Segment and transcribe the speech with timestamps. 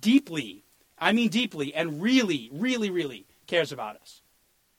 [0.00, 0.64] deeply,
[0.98, 4.22] I mean deeply, and really, really, really cares about us.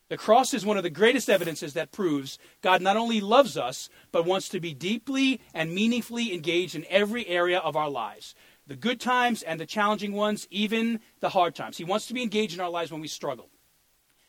[0.08, 3.88] The cross is one of the greatest evidences that proves God not only loves us,
[4.10, 8.34] but wants to be deeply and meaningfully engaged in every area of our lives
[8.70, 11.76] the good times and the challenging ones, even the hard times.
[11.76, 13.50] He wants to be engaged in our lives when we struggle.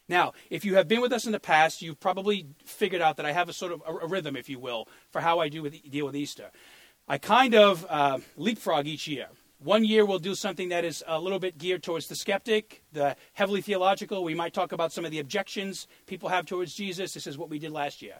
[0.09, 3.25] Now, if you have been with us in the past, you've probably figured out that
[3.27, 5.89] I have a sort of a, rhythm, if you will, for how I do with,
[5.89, 6.49] deal with Easter.
[7.07, 9.27] I kind of uh, leapfrog each year.
[9.63, 13.15] One year we'll do something that is a little bit geared towards the skeptic, the
[13.33, 14.23] heavily theological.
[14.23, 17.13] We might talk about some of the objections people have towards Jesus.
[17.13, 18.15] This is what we did last year.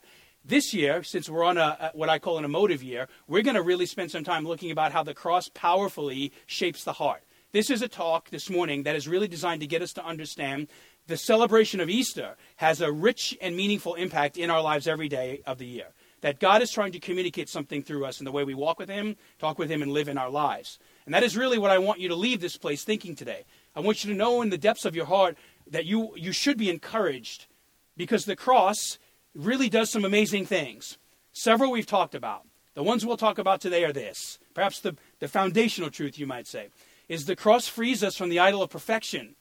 [0.46, 3.64] This year, since we're on a, what I call an emotive year, we're going to
[3.64, 7.24] really spend some time looking about how the cross powerfully shapes the heart.
[7.54, 10.68] This is a talk this morning that is really designed to get us to understand
[11.08, 15.42] the celebration of Easter has a rich and meaningful impact in our lives every day
[15.48, 15.88] of the year.
[16.22, 18.90] That God is trying to communicate something through us in the way we walk with
[18.90, 20.78] Him, talk with Him, and live in our lives.
[21.06, 23.44] And that is really what I want you to leave this place thinking today.
[23.76, 25.38] I want you to know in the depths of your heart
[25.70, 27.48] that you, you should be encouraged
[27.98, 29.00] because the cross
[29.34, 30.98] really does some amazing things.
[31.32, 32.46] Several we've talked about.
[32.74, 34.40] The ones we'll talk about today are this.
[34.54, 36.70] Perhaps the, the foundational truth, you might say,
[37.10, 39.36] is the cross frees us from the idol of perfection,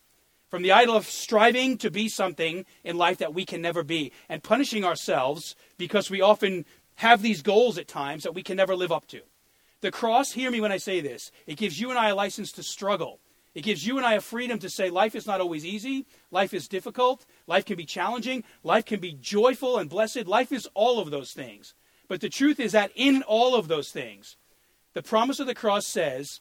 [0.48, 4.12] from the idol of striving to be something in life that we can never be,
[4.28, 6.64] and punishing ourselves because we often
[6.96, 9.20] have these goals at times that we can never live up to.
[9.80, 12.52] The cross, hear me when I say this, it gives you and I a license
[12.52, 13.20] to struggle.
[13.54, 16.54] It gives you and I a freedom to say life is not always easy, life
[16.54, 20.26] is difficult, life can be challenging, life can be joyful and blessed.
[20.26, 21.74] Life is all of those things.
[22.06, 24.36] But the truth is that in all of those things,
[24.94, 26.40] the promise of the cross says,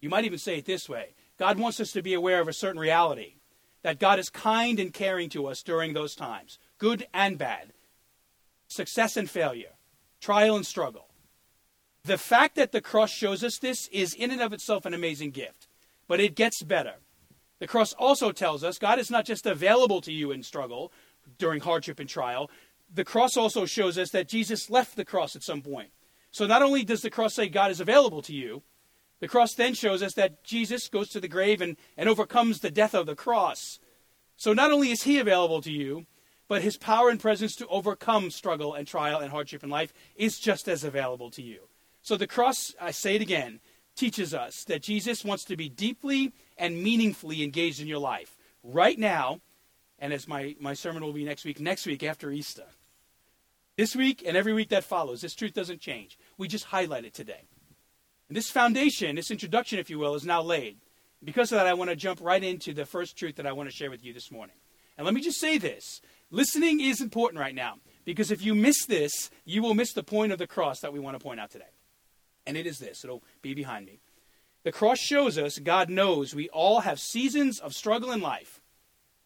[0.00, 2.52] you might even say it this way God wants us to be aware of a
[2.52, 3.34] certain reality
[3.82, 7.72] that God is kind and caring to us during those times, good and bad,
[8.68, 9.72] success and failure,
[10.20, 11.08] trial and struggle.
[12.04, 15.30] The fact that the cross shows us this is in and of itself an amazing
[15.30, 15.68] gift,
[16.06, 16.96] but it gets better.
[17.60, 20.92] The cross also tells us God is not just available to you in struggle
[21.38, 22.50] during hardship and trial.
[22.92, 25.90] The cross also shows us that Jesus left the cross at some point.
[26.30, 28.62] So not only does the cross say God is available to you,
[29.20, 32.70] the cross then shows us that Jesus goes to the grave and, and overcomes the
[32.70, 33.78] death of the cross.
[34.36, 36.04] So not only is he available to you,
[36.48, 40.38] but his power and presence to overcome struggle and trial and hardship in life is
[40.38, 41.68] just as available to you.
[42.04, 43.60] So the cross, I say it again,
[43.96, 48.98] teaches us that Jesus wants to be deeply and meaningfully engaged in your life right
[48.98, 49.40] now,
[49.98, 52.66] and as my, my sermon will be next week, next week after Easter.
[53.78, 56.18] This week and every week that follows, this truth doesn't change.
[56.36, 57.48] We just highlight it today.
[58.28, 60.76] And this foundation, this introduction, if you will, is now laid.
[61.24, 63.70] Because of that, I want to jump right into the first truth that I want
[63.70, 64.56] to share with you this morning.
[64.98, 68.84] And let me just say this listening is important right now, because if you miss
[68.84, 71.50] this, you will miss the point of the cross that we want to point out
[71.50, 71.64] today
[72.46, 74.00] and it is this it'll be behind me.
[74.64, 78.60] The cross shows us God knows we all have seasons of struggle in life,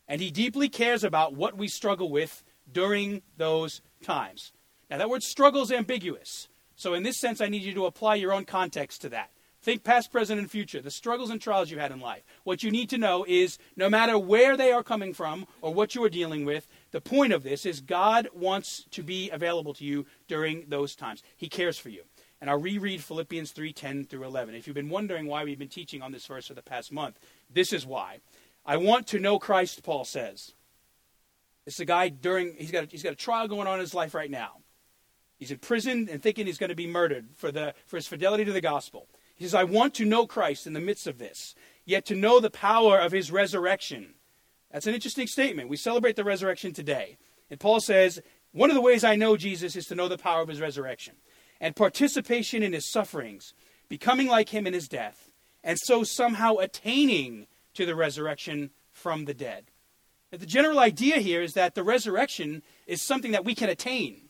[0.08, 4.52] and He deeply cares about what we struggle with during those times.
[4.90, 6.48] Now, that word struggle is ambiguous.
[6.76, 9.30] So, in this sense, I need you to apply your own context to that.
[9.60, 12.22] Think past, present, and future, the struggles and trials you had in life.
[12.44, 15.94] What you need to know is no matter where they are coming from or what
[15.94, 19.84] you are dealing with, the point of this is God wants to be available to
[19.84, 21.24] you during those times.
[21.36, 22.02] He cares for you.
[22.40, 24.54] And I'll reread Philippians 3:10 through 11.
[24.54, 27.18] If you've been wondering why we've been teaching on this verse for the past month,
[27.50, 28.20] this is why.
[28.64, 30.52] I want to know Christ, Paul says.
[31.66, 33.94] It's a guy during he's got a, he's got a trial going on in his
[33.94, 34.58] life right now.
[35.38, 38.44] He's in prison and thinking he's going to be murdered for the for his fidelity
[38.44, 39.08] to the gospel.
[39.34, 41.54] He says, "I want to know Christ in the midst of this,
[41.84, 44.14] yet to know the power of his resurrection."
[44.70, 45.68] That's an interesting statement.
[45.68, 47.18] We celebrate the resurrection today.
[47.50, 48.20] And Paul says,
[48.52, 51.16] "One of the ways I know Jesus is to know the power of his resurrection."
[51.60, 53.54] And participation in his sufferings,
[53.88, 55.30] becoming like him in his death,
[55.64, 59.70] and so somehow attaining to the resurrection from the dead.
[60.30, 64.28] the general idea here is that the resurrection is something that we can attain.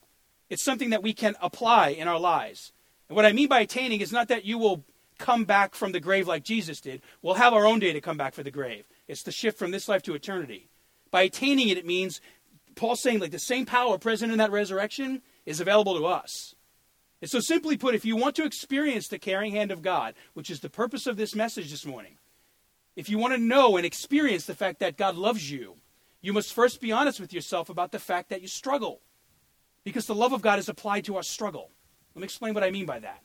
[0.48, 2.72] It's something that we can apply in our lives.
[3.08, 4.84] And what I mean by attaining is not that you will
[5.18, 7.02] come back from the grave like Jesus did.
[7.22, 8.84] We'll have our own day to come back for the grave.
[9.08, 10.68] It's the shift from this life to eternity.
[11.10, 12.20] By attaining it, it means
[12.76, 16.54] Paul's saying like the same power present in that resurrection is available to us.
[17.20, 20.50] And so, simply put, if you want to experience the caring hand of God, which
[20.50, 22.18] is the purpose of this message this morning,
[22.94, 25.76] if you want to know and experience the fact that God loves you,
[26.20, 29.00] you must first be honest with yourself about the fact that you struggle.
[29.84, 31.70] Because the love of God is applied to our struggle.
[32.14, 33.22] Let me explain what I mean by that.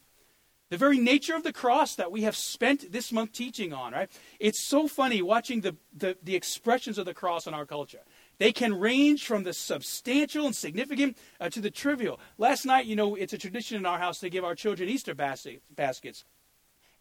[0.69, 4.09] The very nature of the cross that we have spent this month teaching on, right?
[4.39, 7.99] It's so funny watching the, the, the expressions of the cross in our culture.
[8.39, 12.19] They can range from the substantial and significant uh, to the trivial.
[12.37, 15.15] Last night, you know, it's a tradition in our house to give our children Easter
[15.15, 16.25] baskets.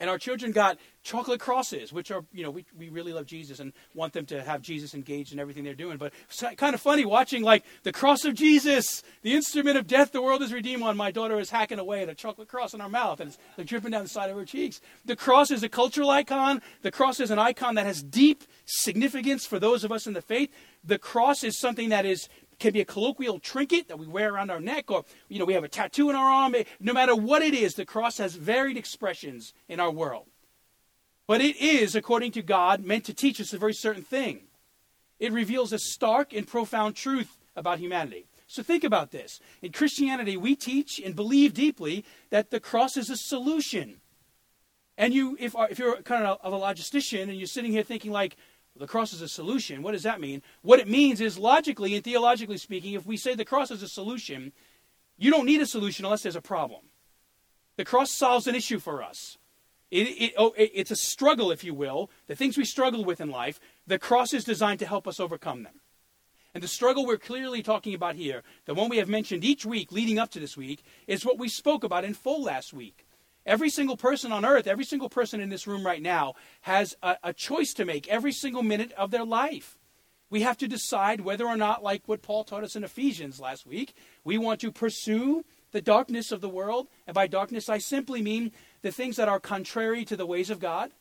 [0.03, 3.61] And our children got chocolate crosses, which are, you know, we, we really love Jesus
[3.61, 5.97] and want them to have Jesus engaged in everything they're doing.
[5.97, 10.11] But it's kind of funny watching, like, the cross of Jesus, the instrument of death
[10.11, 10.97] the world is redeemed on.
[10.97, 13.69] My daughter is hacking away at a chocolate cross in our mouth, and it's like,
[13.69, 14.81] dripping down the side of her cheeks.
[15.05, 16.63] The cross is a cultural icon.
[16.83, 20.21] The cross is an icon that has deep significance for those of us in the
[20.21, 20.51] faith.
[20.83, 22.29] The cross is something that is
[22.63, 25.53] can be a colloquial trinket that we wear around our neck, or you know, we
[25.53, 26.55] have a tattoo in our arm.
[26.81, 30.27] No matter what it is, the cross has varied expressions in our world.
[31.27, 34.43] But it is, according to God, meant to teach us a very certain thing.
[35.19, 38.27] It reveals a stark and profound truth about humanity.
[38.47, 39.41] So think about this.
[39.61, 44.01] In Christianity, we teach and believe deeply that the cross is a solution.
[44.99, 48.37] And you, if, if you're kind of a logistician and you're sitting here thinking like,
[48.83, 49.81] the cross is a solution.
[49.81, 50.43] What does that mean?
[50.63, 53.89] What it means is, logically and theologically speaking, if we say the cross is a
[53.89, 54.51] solution,
[55.17, 56.81] you don't need a solution unless there's a problem.
[57.77, 59.39] The cross solves an issue for us.
[59.93, 62.11] It, it, oh, it, it's a struggle, if you will.
[62.27, 65.63] The things we struggle with in life, the cross is designed to help us overcome
[65.63, 65.81] them.
[66.53, 69.93] And the struggle we're clearly talking about here, the one we have mentioned each week
[69.93, 73.07] leading up to this week, is what we spoke about in full last week.
[73.45, 77.17] Every single person on earth, every single person in this room right now has a,
[77.25, 79.77] a, choice to make every single minute of their life.
[80.31, 83.67] We have to decide whether or not, like what Paul taught us in Ephesians last
[83.67, 83.95] week,
[84.25, 86.87] we want to pursue the darkness of the world.
[87.07, 88.53] And by darkness, I simply mean
[88.83, 90.93] the things that are contrary to the ways of God.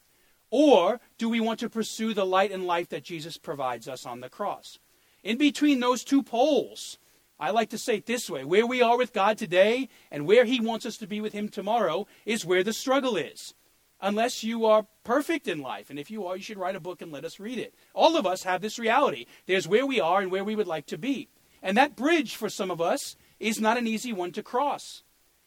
[0.49, 4.19] Or do we want to pursue the light and life that Jesus provides us on
[4.19, 4.79] the cross?
[5.23, 6.97] In between those two poles,
[7.41, 10.45] I like to say it this way where we are with God today and where
[10.45, 13.55] He wants us to be with Him tomorrow is where the struggle is.
[13.99, 15.89] Unless you are perfect in life.
[15.89, 17.73] And if you are, you should write a book and let us read it.
[17.93, 19.25] All of us have this reality.
[19.47, 21.29] There's where we are and where we would like to be.
[21.63, 25.03] And that bridge for some of us is not an easy one to cross.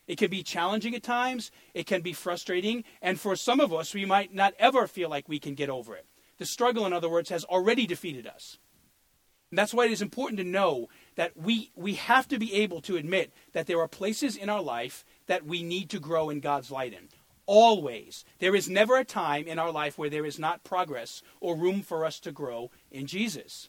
[0.07, 3.95] It can be challenging at times, it can be frustrating, and for some of us,
[3.95, 6.07] we might not ever feel like we can get over it.
[6.39, 8.59] The struggle, in other words, has already defeated us.
[9.51, 12.81] And that's why it is important to know that we, we have to be able
[12.83, 16.41] to admit that there are places in our life that we need to grow in
[16.41, 17.09] God's light in.
[17.47, 18.25] Always.
[18.39, 21.83] There is never a time in our life where there is not progress or room
[21.83, 23.69] for us to grow in Jesus.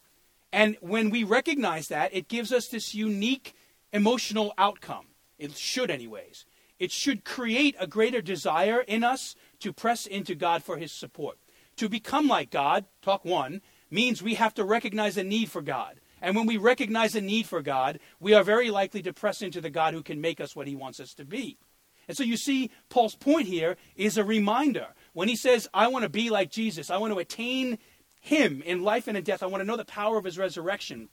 [0.51, 3.53] And when we recognize that, it gives us this unique
[3.91, 5.07] emotional outcome.
[5.37, 6.45] It should, anyways.
[6.79, 11.37] It should create a greater desire in us to press into God for His support.
[11.77, 15.99] To become like God, talk one, means we have to recognize a need for God.
[16.25, 19.61] And when we recognize a need for God, we are very likely to press into
[19.61, 21.59] the God who can make us what he wants us to be.
[22.07, 24.87] And so you see, Paul's point here is a reminder.
[25.13, 27.77] When he says, I want to be like Jesus, I want to attain
[28.19, 31.09] him in life and in death, I want to know the power of his resurrection,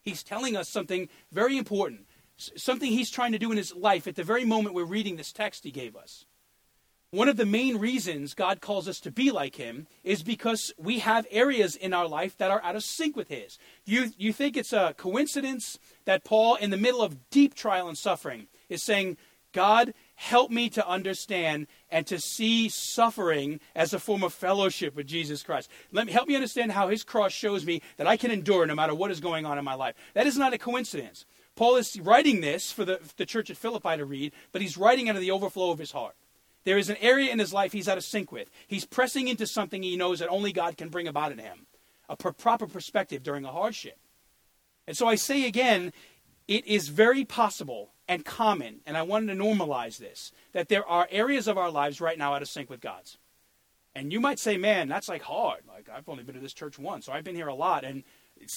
[0.00, 2.06] he's telling us something very important,
[2.36, 5.32] something he's trying to do in his life at the very moment we're reading this
[5.32, 6.24] text he gave us.
[7.16, 10.98] One of the main reasons God calls us to be like Him is because we
[10.98, 13.58] have areas in our life that are out of sync with His.
[13.86, 17.96] You, you think it's a coincidence that Paul, in the middle of deep trial and
[17.96, 19.16] suffering, is saying,
[19.54, 25.06] God, help me to understand and to see suffering as a form of fellowship with
[25.06, 25.70] Jesus Christ.
[25.92, 28.74] Let me help me understand how his cross shows me that I can endure no
[28.74, 29.94] matter what is going on in my life.
[30.12, 31.24] That is not a coincidence.
[31.54, 35.08] Paul is writing this for the, the church at Philippi to read, but he's writing
[35.08, 36.14] out of the overflow of his heart.
[36.66, 38.50] There is an area in his life he's out of sync with.
[38.66, 41.66] He's pressing into something he knows that only God can bring about in him
[42.08, 43.98] a proper perspective during a hardship.
[44.86, 45.92] And so I say again,
[46.48, 51.08] it is very possible and common, and I wanted to normalize this, that there are
[51.10, 53.16] areas of our lives right now out of sync with God's.
[53.94, 55.62] And you might say, man, that's like hard.
[55.68, 58.04] Like, I've only been to this church once, so I've been here a lot, and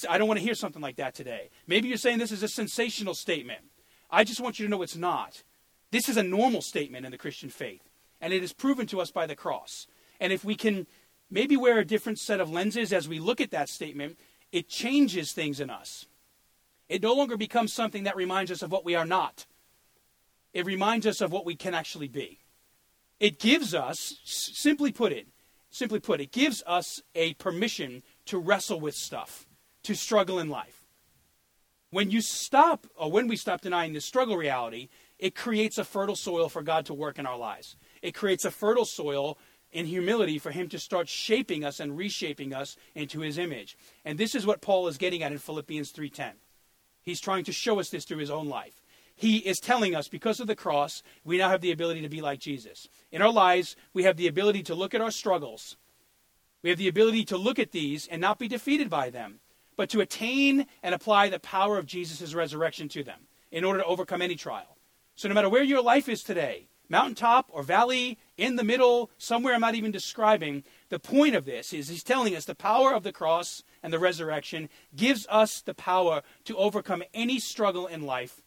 [0.08, 1.50] I don't want to hear something like that today.
[1.66, 3.62] Maybe you're saying this is a sensational statement.
[4.12, 5.44] I just want you to know it's not.
[5.92, 7.89] This is a normal statement in the Christian faith
[8.22, 9.88] and it is proven to us by the cross.
[10.20, 10.88] And if we can
[11.30, 14.18] maybe wear a different set of lenses as we look at that statement,
[14.52, 16.06] it changes things in us.
[16.88, 19.46] It no longer becomes something that reminds us of what we are not.
[20.54, 22.40] It reminds us of what we can actually be.
[23.20, 25.28] It gives us, simply put it,
[25.70, 29.46] simply put, it gives us a permission to wrestle with stuff,
[29.84, 30.86] to struggle in life.
[31.92, 36.16] When you stop, or when we stop denying the struggle reality, it creates a fertile
[36.16, 37.76] soil for God to work in our lives.
[38.02, 39.38] It creates a fertile soil
[39.72, 43.78] in humility for him to start shaping us and reshaping us into his image.
[44.04, 46.34] And this is what Paul is getting at in Philippians 3:10.
[47.02, 48.82] He's trying to show us this through his own life.
[49.16, 52.22] He is telling us because of the cross, we now have the ability to be
[52.22, 52.88] like Jesus.
[53.12, 55.76] In our lives, we have the ability to look at our struggles.
[56.62, 59.40] We have the ability to look at these and not be defeated by them,
[59.76, 63.86] but to attain and apply the power of Jesus' resurrection to them in order to
[63.86, 64.78] overcome any trial.
[65.16, 69.54] So no matter where your life is today, mountaintop or valley, in the middle, somewhere
[69.54, 70.64] I'm not even describing.
[70.90, 74.00] The point of this is he's telling us the power of the cross and the
[74.00, 78.42] resurrection gives us the power to overcome any struggle in life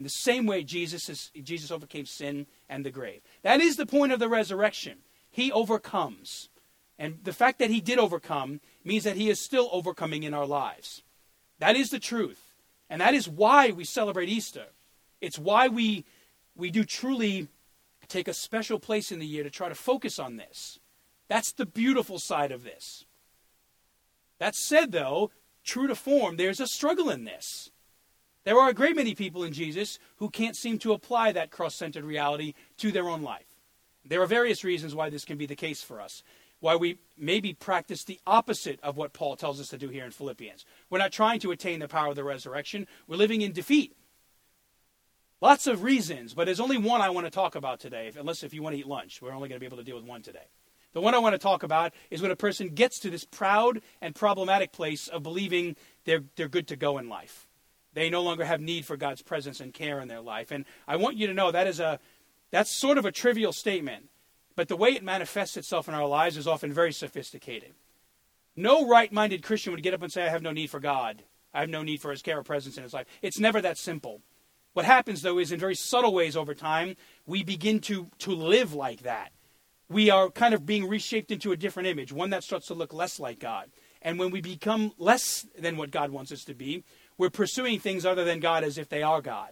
[0.00, 3.20] in the same way Jesus, is, Jesus overcame sin and the grave.
[3.42, 4.98] That is the point of the resurrection.
[5.30, 6.48] He overcomes.
[6.98, 10.46] And the fact that he did overcome means that he is still overcoming in our
[10.46, 11.02] lives.
[11.58, 12.54] That is the truth.
[12.88, 14.66] And that is why we celebrate Easter.
[15.20, 16.06] It's why we,
[16.56, 17.48] we do truly
[18.10, 20.78] take a special place in the year to try to focus on this.
[21.28, 23.04] That's the beautiful side of this.
[24.38, 25.30] That said, though,
[25.64, 27.70] true to form, there's a struggle in this.
[28.44, 31.74] There are a great many people in Jesus who can't seem to apply that cross
[31.74, 33.46] centered reality to their own life.
[34.04, 36.22] There are various reasons why this can be the case for us.
[36.58, 40.10] Why we maybe practice the opposite of what Paul tells us to do here in
[40.10, 40.64] Philippians.
[40.88, 43.94] We're not trying to attain the power of the resurrection, we're living in defeat.
[45.40, 48.52] Lots of reasons, but there's only one I want to talk about today, unless if
[48.52, 49.22] you want to eat lunch.
[49.22, 50.48] We're only going to be able to deal with one today.
[50.92, 53.80] The one I want to talk about is when a person gets to this proud
[54.02, 57.46] and problematic place of believing they're, they're good to go in life.
[57.94, 60.50] They no longer have need for God's presence and care in their life.
[60.50, 61.98] And I want you to know that is a
[62.50, 64.08] that's sort of a trivial statement,
[64.56, 67.72] but the way it manifests itself in our lives is often very sophisticated.
[68.56, 71.22] No right-minded Christian would get up and say, "I have no need for God.
[71.54, 73.78] I have no need for His care or presence in His life." It's never that
[73.78, 74.22] simple.
[74.72, 76.96] What happens though is in very subtle ways over time,
[77.26, 79.32] we begin to to live like that
[79.90, 82.94] we are kind of being reshaped into a different image, one that starts to look
[82.94, 83.70] less like God.
[84.00, 86.84] And when we become less than what God wants us to be,
[87.18, 89.50] we're pursuing things other than God as if they are God.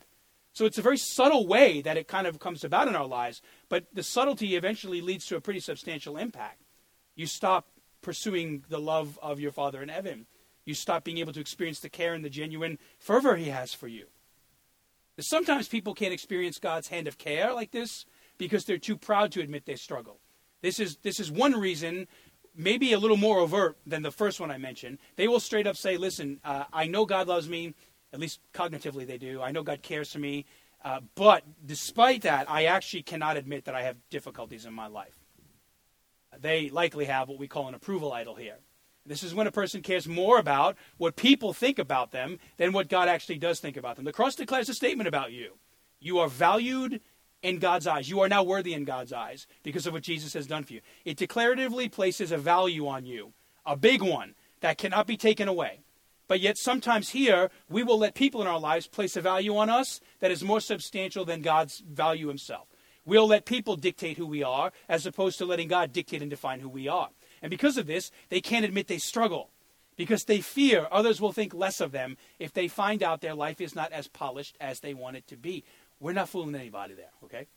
[0.53, 3.43] So it's a very subtle way that it kind of comes about in our lives,
[3.69, 6.63] but the subtlety eventually leads to a pretty substantial impact.
[7.17, 7.67] You stop
[8.01, 10.27] pursuing the love of your Father in heaven.
[10.65, 13.89] You stop being able to experience the care and the genuine fervor He has for
[13.89, 14.07] you.
[15.21, 18.07] Sometimes people can't experience God's hand of care like this
[18.37, 20.21] because they're too proud to admit they struggle.
[20.63, 22.07] This is this is one reason,
[22.55, 24.99] maybe a little more overt than the first one I mentioned.
[25.17, 27.75] They will straight up say, "Listen, uh, I know God loves me.
[28.13, 29.43] At least cognitively, they do.
[29.43, 30.47] I know God cares for me."
[30.85, 35.15] Uh, but despite that, I actually cannot admit that I have difficulties in my life.
[36.39, 38.59] They likely have what we call an approval idol here.
[39.09, 42.89] This is when a person cares more about what people think about them than what
[42.89, 44.05] God actually does think about them.
[44.05, 45.55] The cross declares a statement about you.
[46.01, 47.01] You are valued
[47.43, 48.09] in God's eyes.
[48.09, 50.81] You are now worthy in God's eyes because of what Jesus has done for you.
[51.05, 53.33] It declaratively places a value on you,
[53.65, 55.81] a big one that cannot be taken away.
[56.27, 59.71] But yet, sometimes here, we will let people in our lives place a value on
[59.71, 62.69] us that is more substantial than God's value himself.
[63.07, 66.61] We'll let people dictate who we are as opposed to letting God dictate and define
[66.61, 67.09] who we are.
[67.43, 69.51] And because of this, they can't admit they struggle
[69.97, 73.61] because they fear others will think less of them if they find out their life
[73.61, 75.65] is not as polished as they want it to be.
[76.01, 77.49] We're not fooling anybody there, okay?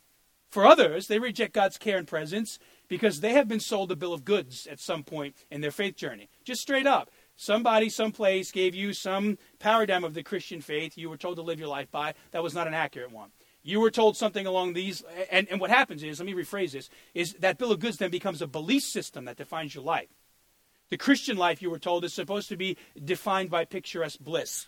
[0.49, 2.59] For others, they reject God's care and presence
[2.89, 5.95] because they have been sold a bill of goods at some point in their faith
[5.95, 6.27] journey.
[6.43, 7.09] Just straight up.
[7.37, 11.59] Somebody, someplace gave you some paradigm of the Christian faith you were told to live
[11.59, 13.29] your life by that was not an accurate one.
[13.63, 16.89] You were told something along these, and, and what happens is, let me rephrase this,
[17.13, 20.09] is that bill of goods then becomes a belief system that defines your life.
[20.89, 24.67] The Christian life, you were told, is supposed to be defined by picturesque bliss,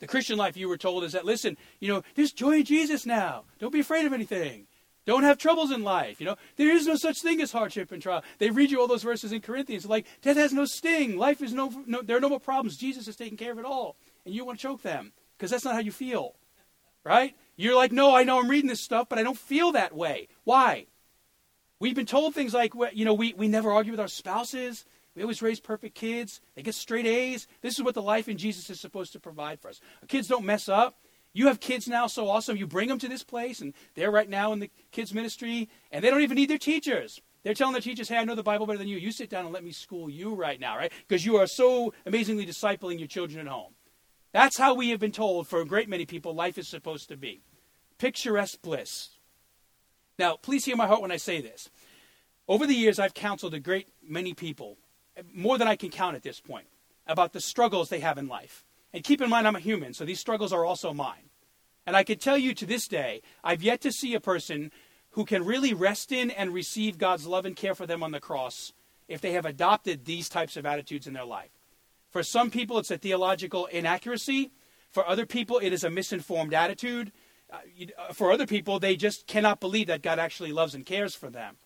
[0.00, 3.06] the Christian life, you were told, is that, listen, you know, there's joy in Jesus
[3.06, 3.44] now.
[3.58, 4.66] Don't be afraid of anything.
[5.06, 6.20] Don't have troubles in life.
[6.20, 8.22] You know, there is no such thing as hardship and trial.
[8.38, 11.52] They read you all those verses in Corinthians, like death has no sting, life is
[11.52, 12.76] no, no there are no more problems.
[12.76, 15.64] Jesus is taking care of it all, and you want to choke them because that's
[15.64, 16.34] not how you feel,
[17.04, 17.34] right?
[17.56, 20.28] You're like, no, I know I'm reading this stuff, but I don't feel that way.
[20.44, 20.86] Why?
[21.78, 24.84] We've been told things like, you know, we, we never argue with our spouses.
[25.14, 26.40] We always raise perfect kids.
[26.54, 27.46] They get straight A's.
[27.60, 29.80] This is what the life in Jesus is supposed to provide for us.
[30.02, 30.98] Our kids don't mess up.
[31.32, 32.56] You have kids now, so awesome.
[32.56, 36.02] You bring them to this place, and they're right now in the kids' ministry, and
[36.02, 37.20] they don't even need their teachers.
[37.42, 38.96] They're telling their teachers, hey, I know the Bible better than you.
[38.96, 40.92] You sit down and let me school you right now, right?
[41.06, 43.74] Because you are so amazingly discipling your children at home.
[44.34, 47.16] That's how we have been told for a great many people life is supposed to
[47.16, 47.40] be.
[47.98, 49.10] Picturesque bliss.
[50.18, 51.70] Now, please hear my heart when I say this.
[52.48, 54.76] Over the years, I've counseled a great many people
[55.32, 56.66] more than I can count at this point,
[57.06, 58.64] about the struggles they have in life.
[58.92, 61.30] And keep in mind, I'm a human, so these struggles are also mine.
[61.86, 64.72] And I can tell you to this day, I've yet to see a person
[65.10, 68.18] who can really rest in and receive God's love and care for them on the
[68.18, 68.72] cross
[69.06, 71.53] if they have adopted these types of attitudes in their life.
[72.14, 74.52] For some people, it's a theological inaccuracy.
[74.92, 77.10] For other people, it is a misinformed attitude.
[77.52, 77.56] Uh,
[77.98, 81.28] uh for other people, they just cannot believe that God actually loves and cares for
[81.28, 81.56] them.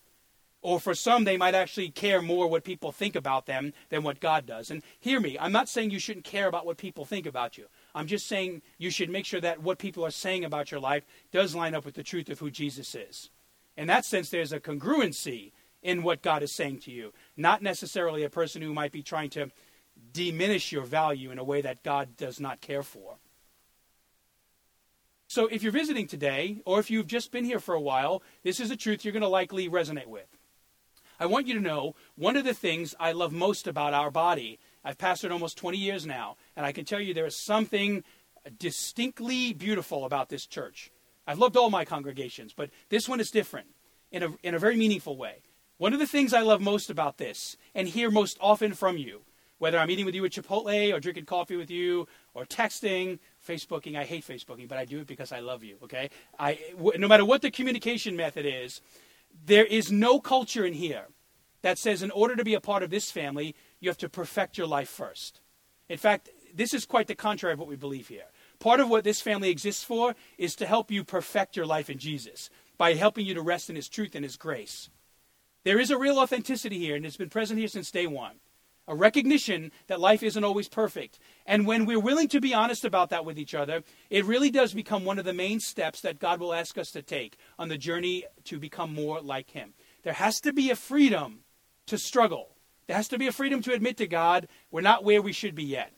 [0.63, 4.21] Or for some, they might actually care more what people think about them than what
[4.21, 4.71] God does.
[4.71, 7.67] And hear me, I'm not saying you shouldn't care about what people think about you.
[7.95, 11.05] I'm just saying you should make sure that what people are saying about your life
[11.31, 13.29] does line up with the truth of who Jesus is.
[13.77, 15.53] In that sense, there's a congruency
[15.83, 19.29] in what God is saying to you, not necessarily a person who might be trying
[19.31, 19.51] to
[20.13, 23.17] diminish your value in a way that God does not care for.
[25.29, 28.61] So if you're visiting today, or if you've just been here for a while, this
[28.61, 30.27] is a truth you're going to likely resonate with.
[31.21, 34.59] I want you to know one of the things I love most about our body.
[34.85, 38.05] I've pastored almost 20 years now, and I can tell you there is something
[38.59, 40.91] distinctly beautiful about this church.
[41.27, 43.67] I've loved all my congregations, but this one is different
[44.11, 45.43] in a, in a very meaningful way.
[45.77, 49.23] One of the things I love most about this, and hear most often from you,
[49.59, 53.97] whether I'm eating with you at Chipotle or drinking coffee with you or texting Facebooking.
[53.97, 55.77] I hate Facebooking, but I do it because I love you.
[55.85, 56.11] Okay,
[56.79, 58.81] no matter what the communication method is,
[59.45, 61.07] there is no culture in here
[61.63, 64.57] that says in order to be a part of this family, you have to perfect
[64.57, 65.41] your life first.
[65.89, 68.27] In fact, this is quite the contrary of what we believe here.
[68.59, 71.99] Part of what this family exists for is to help you perfect your life in
[71.99, 74.89] Jesus by helping you to rest in His truth and His grace.
[75.65, 78.37] There is a real authenticity here, and it's been present here since day one
[78.89, 81.21] a recognition that life isn't always perfect.
[81.47, 84.73] And when we're willing to be honest about that with each other, it really does
[84.73, 87.79] become one of the main steps that God will ask us to take on the
[87.79, 89.75] journey to become more like Him.
[90.03, 91.41] There has to be a freedom
[91.87, 92.57] to struggle.
[92.87, 95.55] There has to be a freedom to admit to God we're not where we should
[95.55, 95.93] be yet.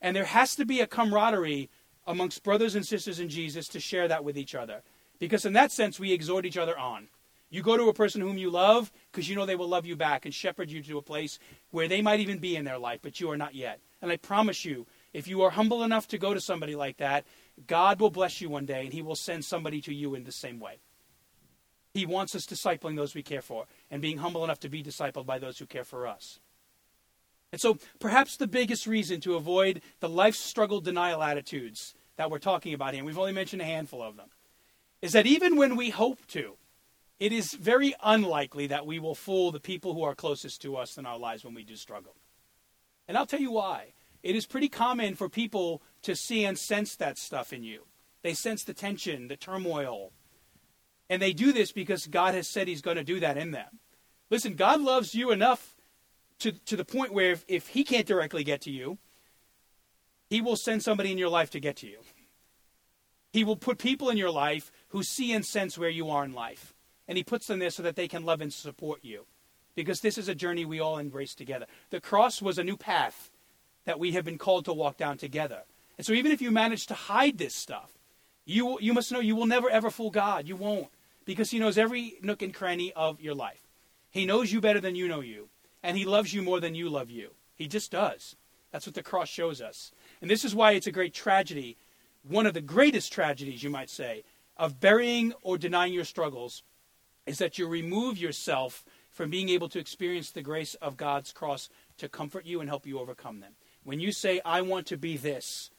[0.00, 1.68] And there has to be a camaraderie
[2.06, 4.82] amongst brothers and sisters in Jesus to share that with each other.
[5.18, 7.08] Because in that sense, we exhort each other on.
[7.50, 9.96] You go to a person whom you love because you know they will love you
[9.96, 11.38] back and shepherd you to a place
[11.70, 13.80] where they might even be in their life, but you are not yet.
[14.02, 17.24] And I promise you, if you are humble enough to go to somebody like that,
[17.66, 20.32] God will bless you one day and He will send somebody to you in the
[20.32, 20.78] same way.
[21.94, 25.26] He wants us discipling those we care for and being humble enough to be discipled
[25.26, 26.38] by those who care for us.
[27.50, 32.38] And so, perhaps the biggest reason to avoid the life struggle denial attitudes that we're
[32.38, 34.28] talking about here, and we've only mentioned a handful of them,
[35.00, 36.56] is that even when we hope to,
[37.20, 40.96] it is very unlikely that we will fool the people who are closest to us
[40.96, 42.14] in our lives when we do struggle.
[43.08, 43.94] And I'll tell you why.
[44.22, 47.86] It is pretty common for people to see and sense that stuff in you.
[48.22, 50.12] They sense the tension, the turmoil.
[51.10, 53.80] And they do this because God has said He's going to do that in them.
[54.30, 55.76] Listen, God loves you enough
[56.40, 58.98] to, to the point where if, if He can't directly get to you,
[60.28, 61.98] He will send somebody in your life to get to you.
[63.32, 66.32] He will put people in your life who see and sense where you are in
[66.32, 66.74] life
[67.08, 69.24] and He puts them there so that they can love and support you.
[69.74, 71.66] Because this is a journey we all embrace together.
[71.90, 73.30] The cross was a new path
[73.84, 75.62] that we have been called to walk down together.
[75.96, 77.92] And so, even if you manage to hide this stuff,
[78.44, 80.46] you, you must know you will never ever fool God.
[80.46, 80.88] You won't.
[81.24, 83.66] Because He knows every nook and cranny of your life.
[84.10, 85.48] He knows you better than you know you.
[85.82, 87.30] And He loves you more than you love you.
[87.54, 88.36] He just does.
[88.70, 89.92] That's what the cross shows us.
[90.20, 91.76] And this is why it's a great tragedy,
[92.22, 94.24] one of the greatest tragedies, you might say,
[94.56, 96.62] of burying or denying your struggles
[97.28, 101.68] is that you remove yourself from being able to experience the grace of God's cross
[101.98, 103.52] to comfort you and help you overcome them.
[103.84, 105.70] When you say, I want to be this,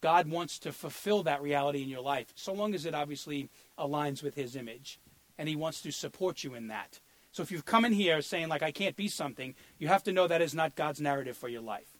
[0.00, 4.22] God wants to fulfill that reality in your life, so long as it obviously aligns
[4.22, 4.98] with His image.
[5.36, 7.00] And He wants to support you in that.
[7.32, 10.12] So if you've come in here saying, like, I can't be something, you have to
[10.12, 11.98] know that is not God's narrative for your life.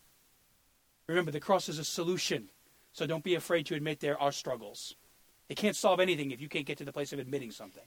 [1.08, 2.48] Remember, the cross is a solution.
[2.92, 4.94] So don't be afraid to admit there are struggles.
[5.50, 7.84] It can't solve anything if you can't get to the place of admitting something.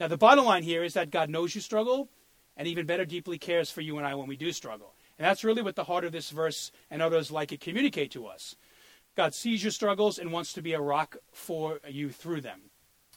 [0.00, 2.08] Now, the bottom line here is that God knows you struggle,
[2.56, 4.94] and even better, deeply cares for you and I when we do struggle.
[5.18, 8.26] And that's really what the heart of this verse and others like it communicate to
[8.26, 8.56] us.
[9.16, 12.62] God sees your struggles and wants to be a rock for you through them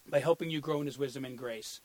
[0.08, 1.82] by helping you grow in his wisdom and grace.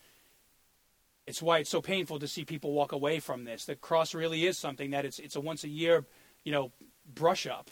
[1.25, 3.65] It's why it's so painful to see people walk away from this.
[3.65, 6.05] The cross really is something that it's it's a once a year,
[6.43, 6.71] you know,
[7.11, 7.71] brush up.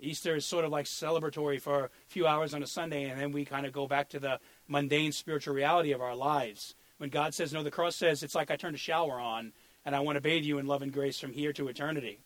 [0.00, 3.32] Easter is sort of like celebratory for a few hours on a Sunday, and then
[3.32, 6.74] we kind of go back to the mundane spiritual reality of our lives.
[6.98, 9.52] When God says, No, the cross says it's like I turn a shower on
[9.84, 12.20] and I want to bathe you in love and grace from here to eternity.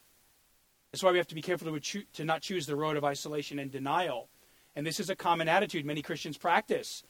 [0.92, 3.58] That's why we have to be careful to, to not choose the road of isolation
[3.58, 4.28] and denial.
[4.74, 7.02] And this is a common attitude many Christians practice.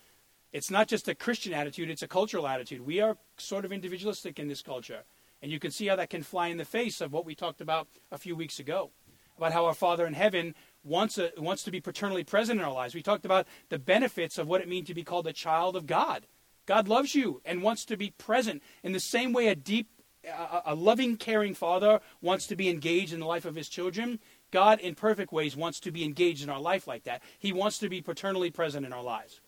[0.53, 2.87] It's not just a Christian attitude, it's a cultural attitude.
[2.87, 5.03] We are sort of individualistic in this culture.
[5.43, 7.61] And you can see how that can fly in the face of what we talked
[7.61, 8.91] about a few weeks ago
[9.37, 10.55] about how our Father in heaven
[10.87, 12.95] wants, a, wants to be paternally present in our lives.
[12.95, 15.87] We talked about the benefits of what it means to be called a child of
[15.87, 16.27] God.
[16.67, 19.89] God loves you and wants to be present in the same way a deep,
[20.25, 24.19] a, a loving, caring father wants to be engaged in the life of his children.
[24.51, 27.23] God, in perfect ways, wants to be engaged in our life like that.
[27.39, 29.41] He wants to be paternally present in our lives.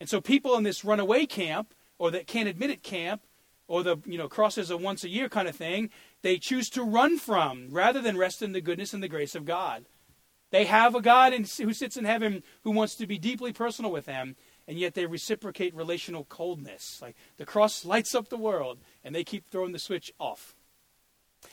[0.00, 3.22] And so, people in this runaway camp, or that can't admit it camp,
[3.66, 5.90] or the you know crosses a once a year kind of thing,
[6.22, 9.44] they choose to run from rather than rest in the goodness and the grace of
[9.44, 9.84] God.
[10.50, 14.06] They have a God who sits in heaven who wants to be deeply personal with
[14.06, 17.00] them, and yet they reciprocate relational coldness.
[17.02, 20.54] Like the cross lights up the world, and they keep throwing the switch off.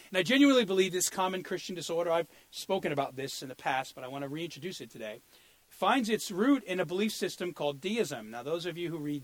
[0.10, 3.94] And I genuinely believe this common Christian disorder, I've spoken about this in the past,
[3.96, 5.20] but I want to reintroduce it today,
[5.68, 8.32] finds its root in a belief system called deism.
[8.32, 9.24] Now, those of you who read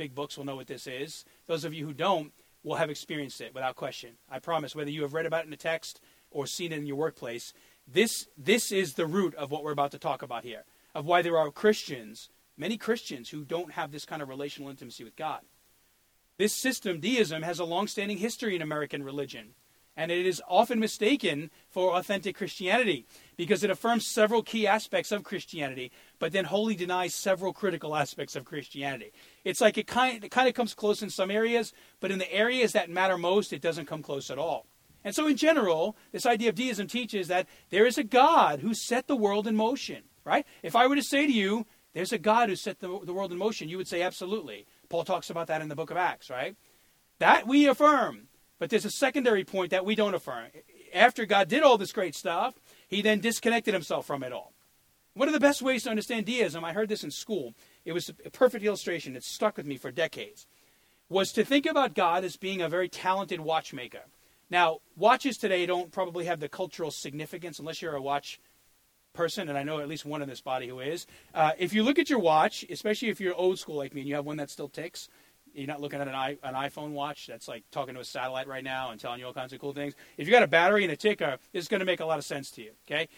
[0.00, 1.26] big books will know what this is.
[1.46, 4.12] Those of you who don't will have experienced it without question.
[4.30, 6.86] I promise, whether you have read about it in a text or seen it in
[6.86, 7.52] your workplace,
[7.92, 11.22] this, this is the root of what we're about to talk about here, of why
[11.22, 15.40] there are Christians, many Christians, who don't have this kind of relational intimacy with God.
[16.38, 19.54] This system, deism, has a long-standing history in American religion,
[19.96, 25.24] and it is often mistaken for authentic Christianity because it affirms several key aspects of
[25.24, 29.12] Christianity, but then wholly denies several critical aspects of Christianity.
[29.44, 32.32] It's like it kind, it kind of comes close in some areas, but in the
[32.32, 34.66] areas that matter most, it doesn't come close at all.
[35.04, 38.74] And so, in general, this idea of deism teaches that there is a God who
[38.74, 40.46] set the world in motion, right?
[40.62, 43.32] If I were to say to you, there's a God who set the, the world
[43.32, 44.66] in motion, you would say, absolutely.
[44.88, 46.54] Paul talks about that in the book of Acts, right?
[47.18, 48.28] That we affirm.
[48.58, 50.48] But there's a secondary point that we don't affirm.
[50.94, 52.54] After God did all this great stuff,
[52.86, 54.52] he then disconnected himself from it all.
[55.14, 58.10] One of the best ways to understand deism, I heard this in school, it was
[58.24, 60.46] a perfect illustration, it stuck with me for decades,
[61.08, 64.02] was to think about God as being a very talented watchmaker.
[64.50, 68.40] Now, watches today don't probably have the cultural significance unless you're a watch
[69.12, 71.06] person, and I know at least one in this body who is.
[71.34, 74.08] Uh, if you look at your watch, especially if you're old school like me and
[74.08, 75.08] you have one that still ticks,
[75.54, 78.46] you're not looking at an, I, an iPhone watch that's like talking to a satellite
[78.46, 79.94] right now and telling you all kinds of cool things.
[80.16, 82.24] If you got a battery and a ticker, it's going to make a lot of
[82.24, 82.72] sense to you.
[82.86, 83.08] Okay,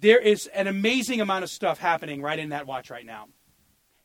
[0.00, 3.28] there is an amazing amount of stuff happening right in that watch right now.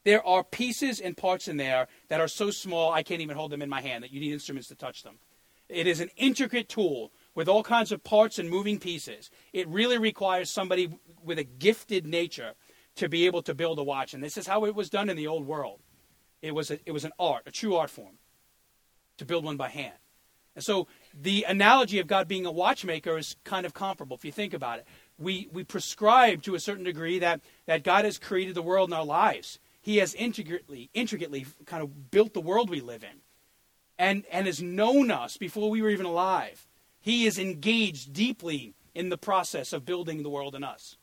[0.03, 3.51] There are pieces and parts in there that are so small I can't even hold
[3.51, 5.19] them in my hand that you need instruments to touch them.
[5.71, 9.31] It is an intricate tool with all kinds of parts and moving pieces.
[9.53, 10.89] It really requires somebody
[11.23, 12.53] with a gifted nature
[12.95, 14.13] to be able to build a watch.
[14.13, 15.79] And this is how it was done in the old world.
[16.41, 18.17] It was, a, it was an art, a true art form,
[19.17, 19.93] to build one by hand.
[20.55, 24.33] And so the analogy of God being a watchmaker is kind of comparable if you
[24.33, 24.87] think about it.
[25.17, 28.93] We, we prescribe to a certain degree that, that God has created the world in
[28.93, 29.59] our lives.
[29.81, 33.20] He has intricately, intricately kind of built the world we live in
[34.01, 36.67] and, and has known us before we were even alive.
[36.99, 40.97] He is engaged deeply in the process of building the world in us.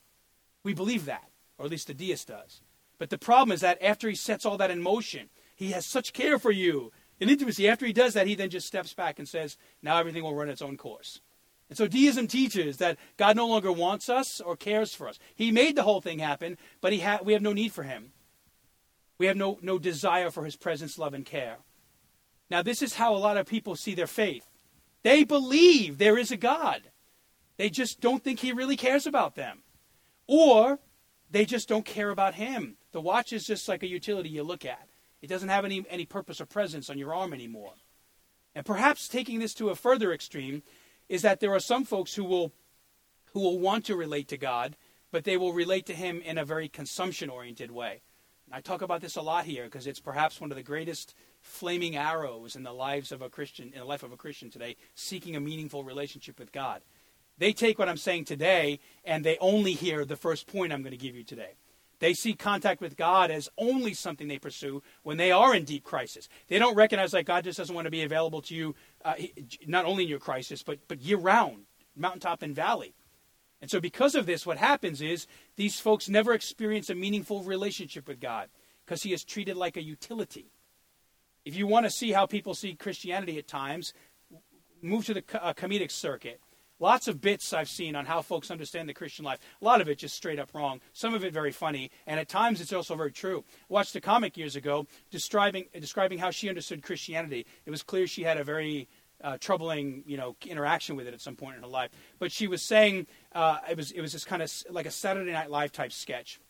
[0.65, 2.61] We believe that, or at least the deist does.
[2.99, 6.13] But the problem is that after he sets all that in motion, he has such
[6.13, 7.69] care for you and intimacy.
[7.69, 10.49] After he does that, he then just steps back and says, now everything will run
[10.49, 11.21] its own course.
[11.69, 15.21] And so deism teaches that God no longer wants us or cares for us.
[15.37, 18.11] He made the whole thing happen, but he ha- we have no need for him.
[19.19, 21.59] We have no, no desire for his presence, love, and care.
[22.51, 24.47] Now, this is how a lot of people see their faith.
[25.03, 26.83] They believe there is a God.
[27.57, 29.63] They just don't think he really cares about them.
[30.27, 30.79] Or
[31.31, 32.77] they just don't care about him.
[32.93, 34.89] The watch is just like a utility you look at.
[35.21, 37.75] It doesn't have any, any purpose or presence on your arm anymore.
[38.55, 40.63] And perhaps taking this to a further extreme
[41.09, 42.53] is that there are some folks who will
[43.33, 44.75] who will want to relate to God,
[45.11, 48.01] but they will relate to him in a very consumption oriented way.
[48.51, 51.15] I talk about this a lot here because it's perhaps one of the greatest
[51.49, 54.77] flaming arrows in the lives of a Christian, in the life of a Christian today,
[54.95, 56.83] seeking a meaningful relationship with God.
[57.39, 60.93] They take what I'm saying today and they only hear the first point I'm going
[60.93, 61.55] to give you today.
[62.01, 65.83] They see contact with God as only something they pursue when they are in deep
[65.83, 66.29] crisis.
[66.47, 69.15] They don't recognize that God just doesn't want to be available to you, uh,
[69.67, 71.65] not only in your crisis, but, but year round,
[71.97, 72.95] mountaintop and valley.
[73.61, 78.07] And so, because of this, what happens is these folks never experience a meaningful relationship
[78.07, 78.49] with God
[78.85, 80.53] because He is treated like a utility.
[81.49, 83.95] If you want to see how people see Christianity at times,
[84.83, 86.43] move to the uh, comedic circuit.
[86.79, 89.39] Lots of bits I've seen on how folks understand the Christian life.
[89.63, 90.83] A lot of it just straight up wrong.
[90.93, 93.45] Some of it very funny, and at times it's also very true.
[93.49, 97.47] I watched a comic years ago describing describing how she understood Christianity.
[97.65, 98.87] It was clear she had a very
[99.25, 101.91] uh, troubling, you know, interaction with it at some point in her life.
[102.19, 105.33] But she was saying uh, it was it was just kind of like a Saturday
[105.33, 106.41] Night Live type sketch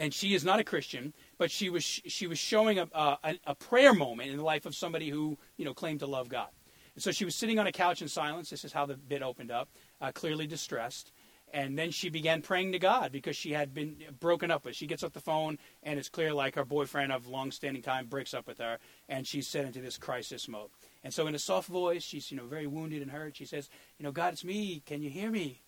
[0.00, 3.54] and she is not a Christian, but she was she was showing a, a, a
[3.54, 6.48] prayer moment in the life of somebody who you know claimed to love God.
[6.94, 8.50] And so she was sitting on a couch in silence.
[8.50, 9.68] This is how the bit opened up,
[10.00, 11.12] uh, clearly distressed.
[11.52, 14.76] And then she began praying to God because she had been broken up with.
[14.76, 18.34] She gets off the phone, and it's clear like her boyfriend of long-standing time breaks
[18.34, 20.70] up with her, and she's set into this crisis mode.
[21.02, 23.36] And so, in a soft voice, she's you know very wounded and hurt.
[23.36, 24.82] She says, "You know, God, it's me.
[24.86, 25.60] Can you hear me?"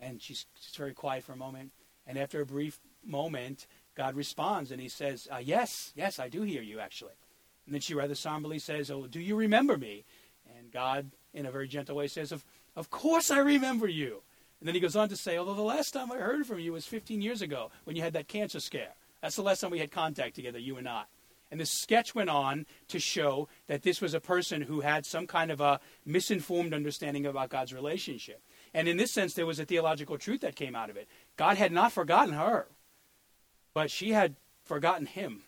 [0.00, 1.72] And she's, she's very quiet for a moment.
[2.06, 6.42] And after a brief moment, God responds and he says, uh, Yes, yes, I do
[6.42, 7.14] hear you, actually.
[7.66, 10.04] And then she rather somberly says, Oh, do you remember me?
[10.58, 12.44] And God, in a very gentle way, says, Of,
[12.76, 14.22] of course I remember you.
[14.60, 16.72] And then he goes on to say, Although the last time I heard from you
[16.72, 18.94] was 15 years ago when you had that cancer scare.
[19.22, 21.04] That's the last time we had contact together, you and I.
[21.50, 25.26] And the sketch went on to show that this was a person who had some
[25.26, 28.42] kind of a misinformed understanding about God's relationship.
[28.74, 31.08] And in this sense, there was a theological truth that came out of it.
[31.36, 32.66] God had not forgotten her,
[33.72, 34.34] but she had
[34.64, 35.44] forgotten him.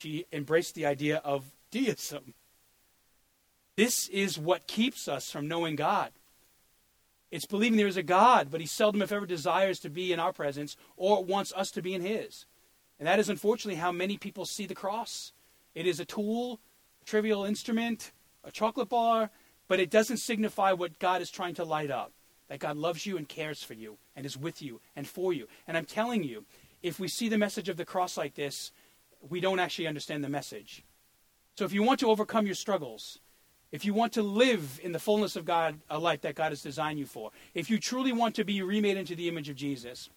[0.00, 2.34] She embraced the idea of deism.
[3.76, 6.10] This is what keeps us from knowing God.
[7.30, 10.20] It's believing there is a God, but he seldom, if ever, desires to be in
[10.20, 12.44] our presence or wants us to be in his.
[12.98, 15.32] And that is unfortunately how many people see the cross.
[15.74, 16.60] It is a tool,
[17.00, 18.12] a trivial instrument,
[18.44, 19.30] a chocolate bar,
[19.70, 22.10] but it doesn't signify what God is trying to light up.
[22.48, 25.46] That God loves you and cares for you and is with you and for you.
[25.68, 26.44] And I'm telling you,
[26.82, 28.72] if we see the message of the cross like this,
[29.28, 30.82] we don't actually understand the message.
[31.56, 33.20] So if you want to overcome your struggles,
[33.70, 36.62] if you want to live in the fullness of God, a life that God has
[36.62, 40.10] designed you for, if you truly want to be remade into the image of Jesus,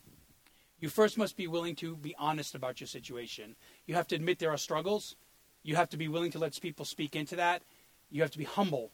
[0.80, 3.56] you first must be willing to be honest about your situation.
[3.86, 5.16] You have to admit there are struggles.
[5.62, 7.62] You have to be willing to let people speak into that.
[8.10, 8.90] You have to be humble.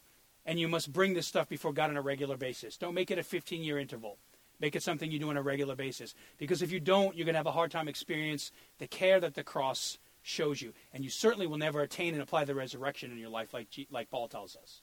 [0.46, 2.78] And you must bring this stuff before God on a regular basis.
[2.78, 4.18] Don't make it a 15 year interval.
[4.60, 6.16] Make it something you do on a regular basis.
[6.38, 9.36] Because if you don't, you're going to have a hard time experience the care that
[9.36, 10.74] the cross shows you.
[10.94, 14.10] And you certainly will never attain and apply the resurrection in your life like, like
[14.10, 14.82] Paul tells us.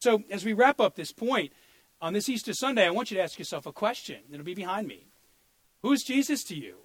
[0.00, 1.52] So, as we wrap up this point,
[2.00, 4.18] on this Easter Sunday, I want you to ask yourself a question.
[4.30, 5.06] It'll be behind me.
[5.82, 6.76] Who is Jesus to you?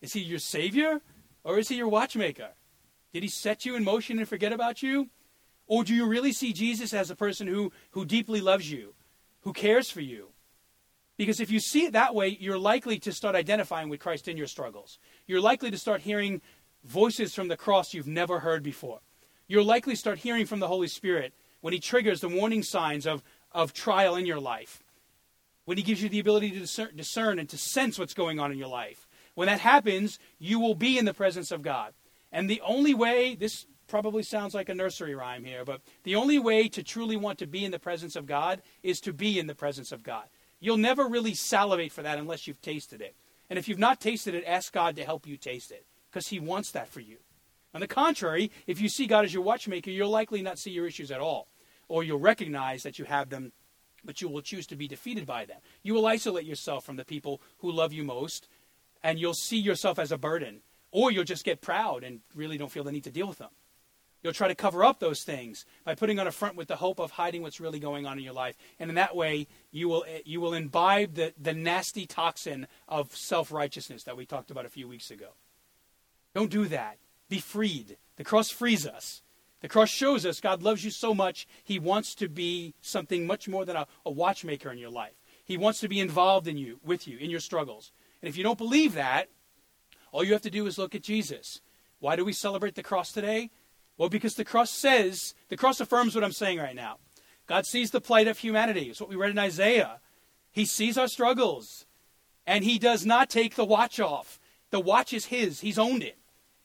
[0.00, 1.00] Is he your Savior
[1.44, 2.50] or is he your watchmaker?
[3.12, 5.08] Did he set you in motion and forget about you?
[5.70, 8.92] Or do you really see Jesus as a person who, who deeply loves you,
[9.42, 10.30] who cares for you?
[11.16, 14.36] Because if you see it that way, you're likely to start identifying with Christ in
[14.36, 14.98] your struggles.
[15.28, 16.40] You're likely to start hearing
[16.82, 18.98] voices from the cross you've never heard before.
[19.46, 23.22] You'll likely start hearing from the Holy Spirit when He triggers the warning signs of,
[23.52, 24.82] of trial in your life,
[25.66, 28.50] when He gives you the ability to discern, discern and to sense what's going on
[28.50, 29.06] in your life.
[29.36, 31.92] When that happens, you will be in the presence of God.
[32.32, 36.38] And the only way, this probably sounds like a nursery rhyme here, but the only
[36.38, 39.48] way to truly want to be in the presence of God is to be in
[39.48, 40.24] the presence of God.
[40.60, 43.16] You'll never really salivate for that unless you've tasted it.
[43.50, 46.38] And if you've not tasted it, ask God to help you taste it because He
[46.38, 47.16] wants that for you.
[47.74, 50.86] On the contrary, if you see God as your watchmaker, you'll likely not see your
[50.86, 51.48] issues at all,
[51.88, 53.52] or you'll recognize that you have them,
[54.04, 55.58] but you will choose to be defeated by them.
[55.82, 58.46] You will isolate yourself from the people who love you most,
[59.02, 60.60] and you'll see yourself as a burden,
[60.92, 63.50] or you'll just get proud and really don't feel the need to deal with them.
[64.22, 66.98] You'll try to cover up those things by putting on a front with the hope
[66.98, 68.56] of hiding what's really going on in your life.
[68.78, 73.16] And in that way, you will, eh, you will imbibe the, the nasty toxin of
[73.16, 75.28] self righteousness that we talked about a few weeks ago.
[76.34, 76.98] Don't do that.
[77.28, 77.96] Be freed.
[78.16, 79.22] The cross frees us.
[79.60, 83.48] The cross shows us God loves you so much, He wants to be something much
[83.48, 85.14] more than a, a, watchmaker in your life.
[85.44, 87.92] He wants to be involved in you, with you, in your struggles.
[88.22, 89.28] And if you don't believe that,
[90.12, 91.60] all you have to do is look at Jesus.
[91.98, 93.50] Why do we celebrate the cross today?
[94.00, 96.96] Well, because the cross says, the cross affirms what I'm saying right now.
[97.46, 98.88] God sees the plight of humanity.
[98.88, 100.00] It's what we read in Isaiah.
[100.50, 101.84] He sees our struggles,
[102.46, 104.40] and He does not take the watch off.
[104.70, 106.16] The watch is His, He's owned it.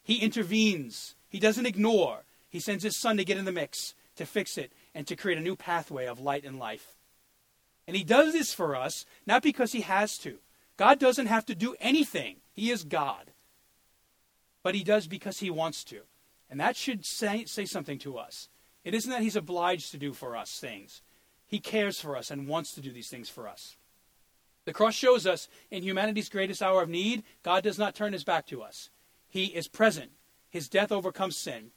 [0.02, 1.16] He intervenes.
[1.28, 2.24] He doesn't ignore.
[2.50, 5.38] He sends his son to get in the mix, to fix it, and to create
[5.38, 6.96] a new pathway of light and life.
[7.86, 10.38] And he does this for us not because he has to.
[10.78, 12.38] God doesn't have to do anything.
[12.54, 13.32] He is God.
[14.64, 16.04] But he does because he wants to.
[16.50, 18.50] And that should say, say something to us.
[18.84, 21.02] It isn't that he's obliged to do for us things.
[21.48, 23.78] He cares for us and wants to do these things for us.
[24.66, 28.24] The cross shows us in humanity's greatest hour of need, God does not turn his
[28.24, 28.90] back to us.
[29.28, 30.12] He is present.
[30.50, 31.72] His death overcomes sin.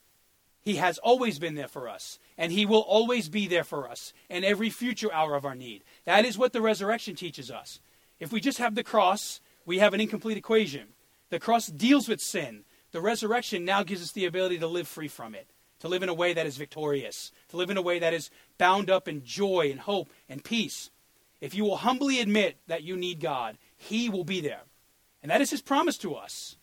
[0.60, 4.12] He has always been there for us, and He will always be there for us
[4.28, 5.82] in every future hour of our need.
[6.04, 7.80] That is what the resurrection teaches us.
[8.20, 10.88] If we just have the cross, we have an incomplete equation.
[11.30, 12.64] The cross deals with sin.
[12.92, 15.46] The resurrection now gives us the ability to live free from it,
[15.80, 18.30] to live in a way that is victorious, to live in a way that is
[18.56, 20.90] bound up in joy and hope and peace.
[21.40, 24.62] If you will humbly admit that you need God, He will be there.
[25.22, 26.56] And that is His promise to us.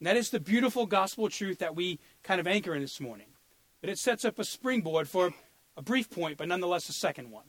[0.00, 3.26] And that is the beautiful gospel truth that we kind of anchor in this morning.
[3.80, 5.32] But it sets up a springboard for
[5.76, 7.46] a brief point, but nonetheless a second one.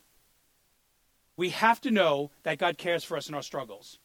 [1.37, 3.97] We have to know that God cares for us in our struggles.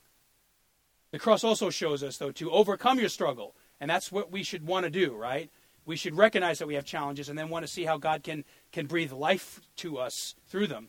[1.11, 3.55] The cross also shows us, though, to overcome your struggle.
[3.81, 5.51] And that's what we should want to do, right?
[5.85, 8.45] We should recognize that we have challenges and then want to see how God can,
[8.73, 10.89] can breathe life to us through them.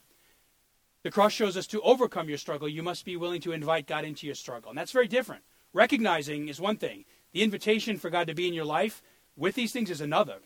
[1.04, 4.06] The cross shows us to overcome your struggle, you must be willing to invite God
[4.06, 4.70] into your struggle.
[4.70, 5.44] And that's very different.
[5.74, 9.04] Recognizing is one thing, the invitation for God to be in your life
[9.36, 10.38] with these things is another.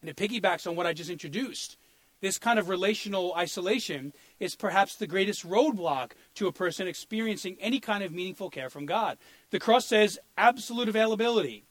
[0.00, 1.76] And it piggybacks on what I just introduced.
[2.20, 7.78] this kind of relational isolation is perhaps the greatest roadblock to a person experiencing any
[7.78, 9.18] kind of meaningful care from God.
[9.50, 11.66] The cross says absolute availability.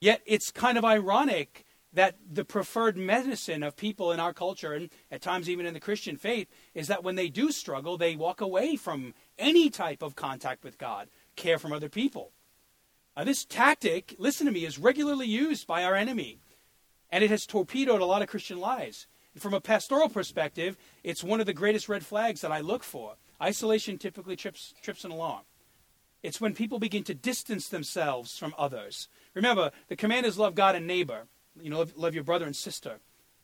[0.00, 4.90] Yet it's kind of ironic that the preferred medicine of people in our culture, and
[5.10, 8.40] at times even in the Christian faith, is that when they do struggle, they walk
[8.40, 12.32] away from any type of contact with God, care from other people.
[13.24, 16.38] This tactic, listen to me, is regularly used by our enemy,
[17.10, 19.06] and it has torpedoed a lot of Christian lives.
[19.38, 23.16] From a pastoral perspective, it's one of the greatest red flags that I look for.
[23.42, 25.42] Isolation typically trips, trips an alarm.
[26.22, 29.08] It's when people begin to distance themselves from others.
[29.34, 31.26] Remember, the command is love God and neighbor.
[31.60, 33.00] You know, love, love your brother and sister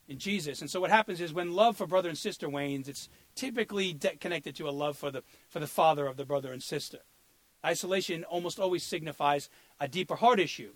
[0.07, 0.61] in Jesus.
[0.61, 4.15] And so what happens is when love for brother and sister wanes, it's typically de-
[4.15, 6.99] connected to a love for the for the father of the brother and sister.
[7.65, 9.49] Isolation almost always signifies
[9.79, 10.71] a deeper heart issue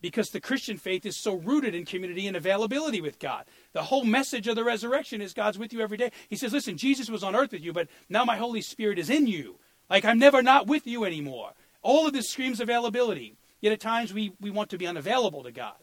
[0.00, 3.44] because the Christian faith is so rooted in community and availability with God.
[3.72, 6.10] The whole message of the resurrection is God's with you every day.
[6.28, 9.10] He says, Listen, Jesus was on earth with you, but now my Holy Spirit is
[9.10, 9.58] in you.
[9.88, 11.52] Like I'm never not with you anymore.
[11.82, 13.36] All of this screams availability.
[13.60, 15.74] Yet at times we, we want to be unavailable to God.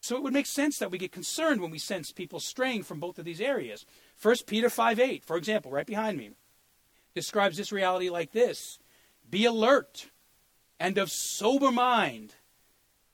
[0.00, 3.00] So it would make sense that we get concerned when we sense people straying from
[3.00, 3.84] both of these areas.
[4.22, 6.30] 1 Peter 5 8, for example, right behind me,
[7.14, 8.78] describes this reality like this
[9.28, 10.10] Be alert
[10.80, 12.34] and of sober mind.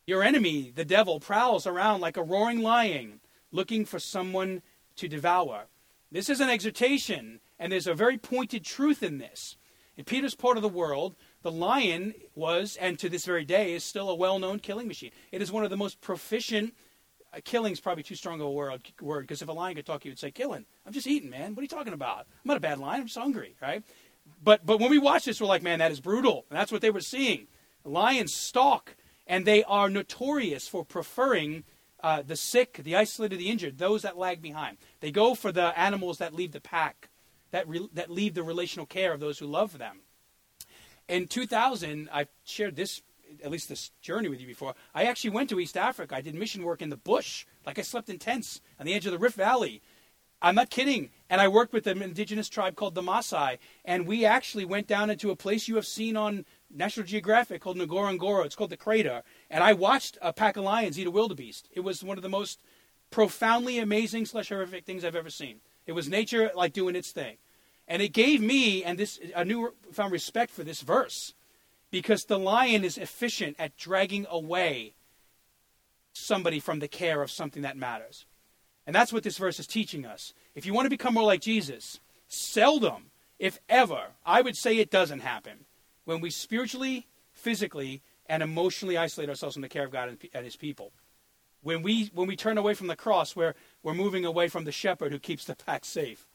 [0.07, 4.63] Your enemy, the devil, prowls around like a roaring lion, looking for someone
[4.97, 5.65] to devour.
[6.13, 9.57] This is an exhortation, and there's a very pointed truth in this.
[9.97, 13.85] In Peter's part of the world, the lion was, and to this very day, is
[13.85, 15.13] still a well known killing machine.
[15.33, 16.75] It is one of the most proficient.
[17.33, 18.83] Uh, killing's probably too strong a word
[19.23, 20.67] because if a lion could talk, he would say, "Killing.
[20.85, 21.55] I'm just eating, man.
[21.55, 22.21] What are you talking about?
[22.21, 23.01] I'm not a bad lion.
[23.01, 23.83] I'm just hungry, right?"
[24.43, 26.81] But but when we watch this, we're like, "Man, that is brutal." And that's what
[26.81, 27.47] they were seeing.
[27.85, 31.65] Lions stalk, and they are notorious for preferring
[32.03, 34.77] uh, the sick, the isolated, the injured, those that lag behind.
[35.01, 37.09] They go for the animals that leave the pack,
[37.51, 40.01] that re- that leave the relational care of those who love them.
[41.09, 43.03] In 2000, I shared this,
[43.43, 44.75] at least this journey with you before.
[44.95, 46.17] I actually went to East Africa.
[46.17, 47.47] I did mission work in the bush.
[47.67, 49.83] Like I slept in tents on the edge of the Rift Valley.
[50.41, 51.11] I'm not kidding.
[51.31, 53.59] And I worked with an indigenous tribe called the Maasai.
[53.85, 56.45] And we actually went down into a place you have seen on
[56.75, 58.45] National Geographic called Ngorongoro.
[58.45, 59.23] It's called the Crater.
[59.49, 61.69] And I watched a pack of lions eat a wildebeest.
[61.73, 62.61] It was one of the most
[63.11, 65.61] profoundly amazing slash horrific things I've ever seen.
[65.87, 67.37] It was nature like doing its thing.
[67.87, 71.35] And it gave me and this a new found respect for this verse
[71.91, 74.95] because the lion is efficient at dragging away
[76.13, 78.27] somebody from the care of something that matters.
[78.87, 80.35] And that's what this verse is teaching us.
[80.55, 84.91] If you want to become more like Jesus, seldom, if ever, I would say it
[84.91, 85.67] doesn't happen
[86.05, 90.57] when we spiritually, physically, and emotionally isolate ourselves from the care of God and his
[90.57, 90.93] people.
[91.63, 94.73] When we when we turn away from the cross, we're, we're moving away from the
[94.73, 96.27] shepherd who keeps the pack safe.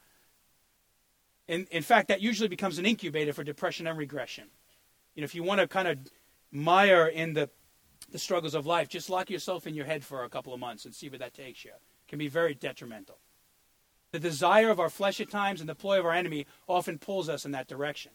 [1.46, 4.44] In, in fact, that usually becomes an incubator for depression and regression.
[5.14, 5.98] You know, if you want to kind of
[6.52, 7.50] mire in the,
[8.10, 10.84] the struggles of life, just lock yourself in your head for a couple of months
[10.84, 11.72] and see where that takes you.
[11.72, 13.18] It can be very detrimental.
[14.12, 17.28] The desire of our flesh at times and the ploy of our enemy often pulls
[17.28, 18.12] us in that direction.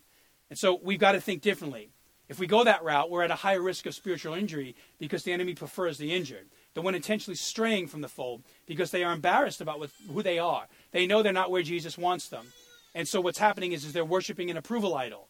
[0.50, 1.90] And so we've got to think differently.
[2.28, 5.32] If we go that route, we're at a higher risk of spiritual injury because the
[5.32, 6.48] enemy prefers the injured.
[6.74, 10.68] The one intentionally straying from the fold because they are embarrassed about who they are.
[10.92, 12.48] They know they're not where Jesus wants them.
[12.96, 15.28] And so what's happening is, is they're worshiping an approval idol.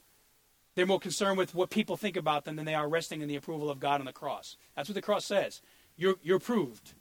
[0.75, 3.35] They're more concerned with what people think about them than they are resting in the
[3.35, 4.57] approval of God on the cross.
[4.75, 5.61] That's what the cross says.
[5.97, 6.93] You're, you're approved.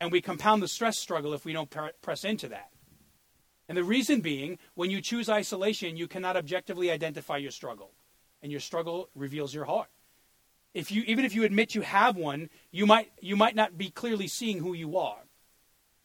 [0.00, 2.70] And we compound the stress struggle if we don't press into that.
[3.70, 7.92] And the reason being, when you choose isolation, you cannot objectively identify your struggle.
[8.42, 9.88] And your struggle reveals your heart.
[10.74, 13.88] If you, even if you admit you have one, you might, you might not be
[13.88, 15.22] clearly seeing who you are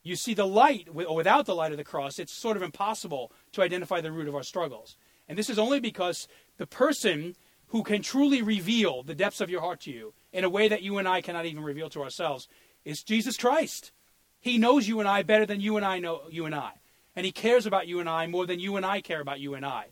[0.06, 3.32] you see the light or without the light of the cross, it's sort of impossible
[3.52, 4.96] to identify the root of our struggles.
[5.28, 7.36] And this is only because the person
[7.70, 10.84] who can truly reveal the depths of your heart to you in a way that
[10.84, 12.48] you and I cannot even reveal to ourselves
[12.86, 13.92] is Jesus Christ.
[14.40, 16.74] He knows you and I better than you and I know you and I.
[17.16, 19.54] And he cares about you and I more than you and I care about you
[19.54, 19.86] and I.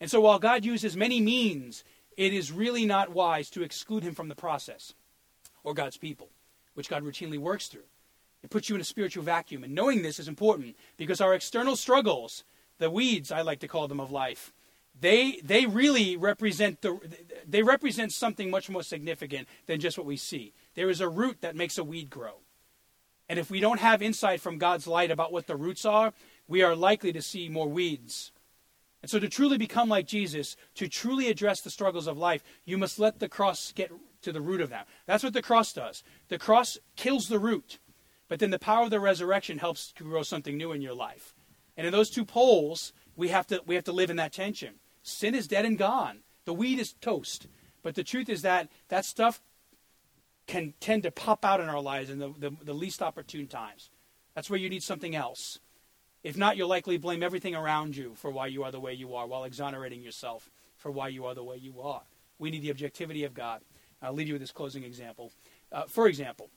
[0.00, 1.84] And so while God uses many means,
[2.16, 4.94] it is really not wise to exclude him from the process
[5.64, 6.28] or God's people,
[6.74, 7.84] which God routinely works through.
[8.42, 9.64] It puts you in a spiritual vacuum.
[9.64, 12.44] And knowing this is important because our external struggles,
[12.78, 14.52] the weeds, I like to call them, of life,
[15.00, 16.98] they, they really represent, the,
[17.48, 20.52] they represent something much more significant than just what we see.
[20.74, 22.34] There is a root that makes a weed grow.
[23.28, 26.12] And if we don't have insight from God's light about what the roots are,
[26.52, 28.30] we are likely to see more weeds.
[29.00, 32.76] And so, to truly become like Jesus, to truly address the struggles of life, you
[32.76, 33.90] must let the cross get
[34.20, 34.84] to the root of them.
[35.06, 36.04] That's what the cross does.
[36.28, 37.78] The cross kills the root.
[38.28, 41.34] but then the power of the resurrection helps to grow something new in your life.
[41.76, 44.74] And in those two poles, we have to we have to live in that tension.
[45.02, 46.18] Sin is dead and gone.
[46.44, 47.46] The weed is toast.
[47.82, 49.40] But the truth is that that stuff
[50.46, 53.90] can tend to pop out in our lives in the, the, the least opportune times.
[54.34, 55.58] That's where you need something else.
[56.22, 59.14] If not, you'll likely blame everything around you for why you are the way you
[59.14, 62.02] are while exonerating yourself for why you are the way you are.
[62.38, 63.62] We need the objectivity of God.
[64.00, 65.32] I'll leave you with this closing example.
[65.70, 66.50] Uh, for example,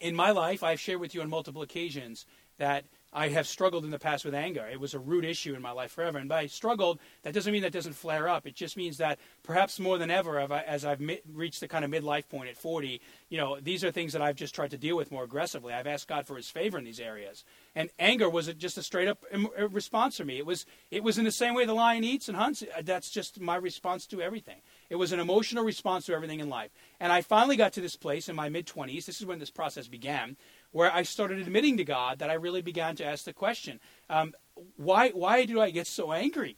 [0.00, 2.26] in my life, I've shared with you on multiple occasions
[2.58, 4.66] that I have struggled in the past with anger.
[4.66, 6.18] It was a root issue in my life forever.
[6.18, 8.44] And by struggled, that doesn't mean that doesn't flare up.
[8.44, 11.00] It just means that perhaps more than ever, as I've
[11.32, 14.36] reached the kind of midlife point at 40, you know, these are things that I've
[14.36, 15.72] just tried to deal with more aggressively.
[15.72, 17.44] I've asked God for His favor in these areas.
[17.76, 19.24] And anger was just a straight up
[19.70, 20.38] response for me.
[20.38, 22.62] It was, it was in the same way the lion eats and hunts.
[22.82, 24.60] That's just my response to everything.
[24.90, 26.70] It was an emotional response to everything in life.
[27.00, 29.06] And I finally got to this place in my mid 20s.
[29.06, 30.36] This is when this process began
[30.70, 33.78] where I started admitting to God that I really began to ask the question,
[34.10, 34.34] um,
[34.76, 36.56] why, why do I get so angry?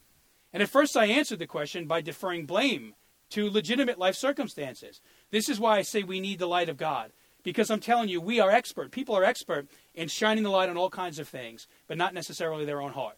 [0.55, 2.95] And at first I answered the question by deferring blame
[3.31, 5.03] to legitimate life circumstances.
[5.31, 7.13] This is why I say we need the light of God.
[7.43, 8.91] Because I'm telling you, we are expert.
[8.91, 12.65] People are expert in shining the light on all kinds of things, but not necessarily
[12.65, 13.17] their own heart.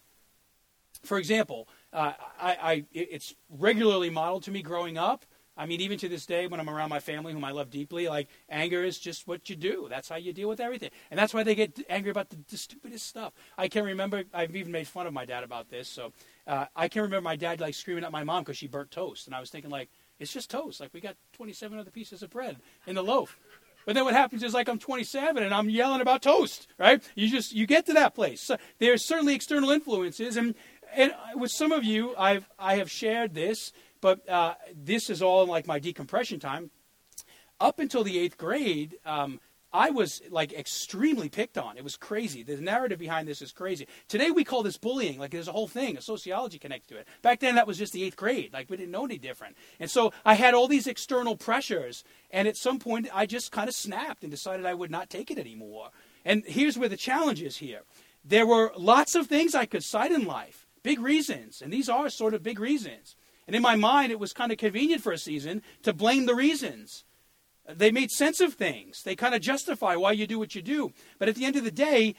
[1.02, 5.26] For example, uh, I, I, it's regularly modeled to me growing up
[5.58, 8.08] I mean, even to this day, when I'm around my family, whom I love deeply,
[8.08, 9.88] like anger is just what you do.
[9.90, 12.56] That's how you deal with everything, and that's why they get angry about the, the
[12.56, 13.32] stupidest stuff.
[13.58, 14.22] I can remember.
[14.32, 15.88] I've even made fun of my dad about this.
[15.88, 16.12] So
[16.46, 19.26] uh, I can remember my dad like screaming at my mom because she burnt toast,
[19.26, 20.78] and I was thinking like, it's just toast.
[20.78, 23.36] Like we got 27 other pieces of bread in the loaf.
[23.88, 27.02] But then what happens is like I'm 27 and I'm yelling about toast, right?
[27.14, 28.42] You just you get to that place.
[28.42, 30.54] So there's certainly external influences, and
[30.94, 35.46] and with some of you, I've I have shared this but uh, this is all
[35.46, 36.70] like my decompression time.
[37.60, 39.40] Up until the eighth grade, um,
[39.72, 41.76] I was like extremely picked on.
[41.76, 42.42] It was crazy.
[42.42, 43.86] The narrative behind this is crazy.
[44.08, 45.18] Today we call this bullying.
[45.18, 47.08] Like there's a whole thing, a sociology connected to it.
[47.20, 48.52] Back then that was just the eighth grade.
[48.52, 49.56] Like we didn't know any different.
[49.78, 52.02] And so I had all these external pressures.
[52.30, 55.30] And at some point I just kind of snapped and decided I would not take
[55.30, 55.90] it anymore.
[56.24, 57.82] And here's where the challenge is here.
[58.24, 61.60] There were lots of things I could cite in life, big reasons.
[61.60, 63.16] And these are sort of big reasons.
[63.46, 66.34] And in my mind, it was kind of convenient for a season to blame the
[66.34, 67.04] reasons.
[67.72, 69.02] They made sense of things.
[69.02, 70.92] They kind of justify why you do what you do.
[71.18, 72.14] But at the end of the day,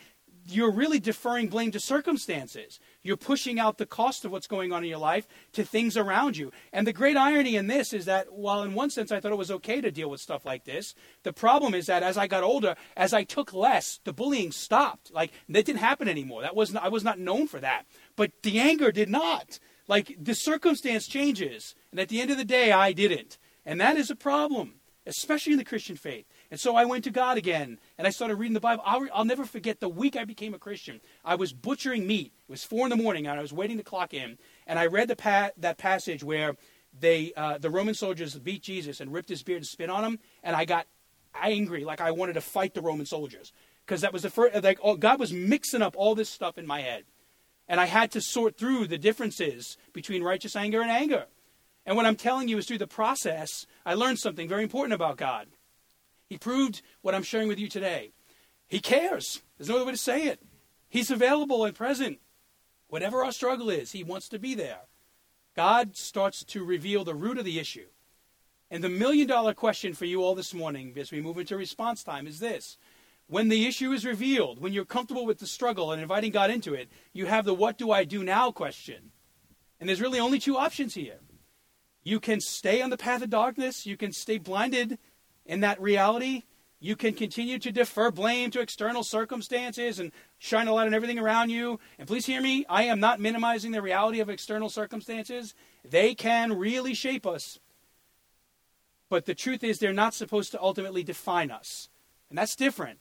[0.45, 2.79] you're really deferring blame to circumstances.
[3.03, 6.37] You're pushing out the cost of what's going on in your life to things around
[6.37, 6.51] you.
[6.71, 9.37] And the great irony in this is that while in one sense I thought it
[9.37, 12.43] was okay to deal with stuff like this, the problem is that as I got
[12.43, 15.11] older, as I took less, the bullying stopped.
[15.11, 16.41] Like that didn't happen anymore.
[16.41, 17.85] That wasn't I was not known for that.
[18.15, 19.59] But the anger did not.
[19.87, 23.39] Like the circumstance changes, and at the end of the day, I didn't.
[23.65, 24.75] And that is a problem,
[25.09, 26.25] especially in the Christian faith.
[26.51, 28.83] And so I went to God again, and I started reading the Bible.
[28.85, 31.01] I'll, I'll never forget the week I became a Christian.
[31.25, 32.31] I was butchering meat.
[32.47, 34.37] It was four in the morning, and I was waiting to clock in.
[34.67, 36.55] And I read the pa- that passage where
[36.97, 40.19] they, uh, the Roman soldiers beat Jesus and ripped his beard and spit on him,
[40.43, 40.87] and I got
[41.35, 43.51] angry, like I wanted to fight the Roman soldiers
[43.85, 44.63] because that was the first.
[44.63, 47.03] Like oh, God was mixing up all this stuff in my head.
[47.67, 51.25] And I had to sort through the differences between righteous anger and anger.
[51.89, 55.17] And what I'm telling you is through the process, I learned something very important about
[55.17, 55.47] God.
[56.27, 58.11] He proved what I'm sharing with you today.
[58.67, 59.41] He cares.
[59.57, 60.39] There's no other way to say it.
[60.87, 62.19] He's available and present.
[62.89, 64.81] Whatever our struggle is, He wants to be there.
[65.55, 67.87] God starts to reveal the root of the issue.
[68.69, 72.03] And the million dollar question for you all this morning as we move into response
[72.03, 72.77] time is this
[73.25, 76.75] when the issue is revealed, when you're comfortable with the struggle and inviting God into
[76.75, 79.09] it, you have the what do I do now question.
[79.79, 81.17] And there's really only two options here.
[82.09, 84.97] You can stay on the path of darkness, you can stay blinded
[85.45, 86.41] in that reality,
[86.79, 91.19] you can continue to defer blame to external circumstances and shine a light on everything
[91.19, 91.79] around you.
[91.99, 95.53] And please hear me, I am not minimizing the reality of external circumstances.
[95.87, 97.59] They can really shape us.
[99.07, 101.89] But the truth is, they're not supposed to ultimately define us.
[102.29, 102.97] And that's different.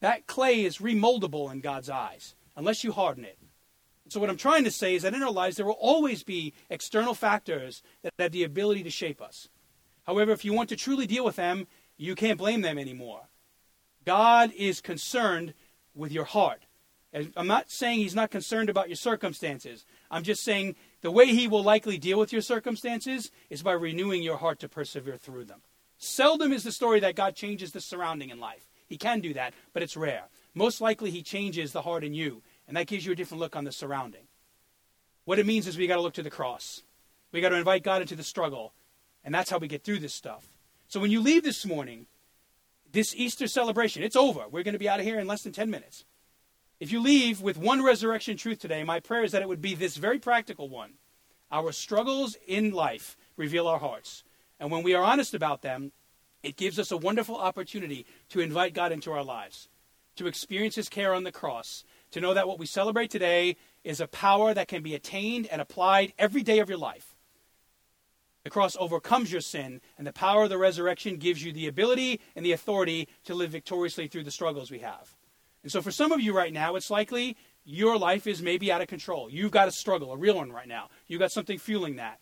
[0.00, 3.38] That clay is remoldable in God's eyes unless you harden it.
[4.14, 6.54] So, what I'm trying to say is that in our lives, there will always be
[6.70, 9.48] external factors that have the ability to shape us.
[10.04, 13.22] However, if you want to truly deal with them, you can't blame them anymore.
[14.04, 15.52] God is concerned
[15.96, 16.62] with your heart.
[17.34, 19.84] I'm not saying He's not concerned about your circumstances.
[20.12, 24.22] I'm just saying the way He will likely deal with your circumstances is by renewing
[24.22, 25.62] your heart to persevere through them.
[25.98, 28.68] Seldom is the story that God changes the surrounding in life.
[28.86, 30.28] He can do that, but it's rare.
[30.54, 33.56] Most likely, he changes the heart in you, and that gives you a different look
[33.56, 34.26] on the surrounding.
[35.24, 36.82] What it means is we got to look to the cross.
[37.32, 38.72] We got to invite God into the struggle,
[39.24, 40.46] and that's how we get through this stuff.
[40.86, 42.06] So when you leave this morning,
[42.92, 44.44] this Easter celebration, it's over.
[44.50, 46.04] We're going to be out of here in less than 10 minutes.
[46.78, 49.74] If you leave with one resurrection truth today, my prayer is that it would be
[49.74, 50.94] this very practical one.
[51.50, 54.24] Our struggles in life reveal our hearts.
[54.60, 55.92] And when we are honest about them,
[56.42, 59.68] it gives us a wonderful opportunity to invite God into our lives,
[60.16, 61.84] to experience His care on the cross,
[62.14, 65.60] to know that what we celebrate today is a power that can be attained and
[65.60, 67.16] applied every day of your life.
[68.44, 72.20] The cross overcomes your sin, and the power of the resurrection gives you the ability
[72.36, 75.12] and the authority to live victoriously through the struggles we have.
[75.64, 78.80] And so, for some of you right now, it's likely your life is maybe out
[78.80, 79.28] of control.
[79.28, 80.90] You've got a struggle, a real one right now.
[81.08, 82.20] You've got something fueling that.